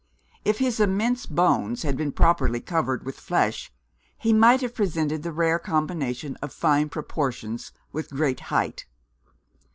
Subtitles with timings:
[0.43, 3.71] If his immense bones had been properly covered with flesh,
[4.17, 8.87] he might have presented the rare combination of fine proportions with great height.